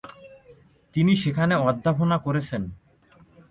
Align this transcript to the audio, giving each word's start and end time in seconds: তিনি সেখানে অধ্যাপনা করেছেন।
তিনি 0.95 1.13
সেখানে 1.15 1.55
অধ্যাপনা 1.61 2.17
করেছেন। 2.17 2.61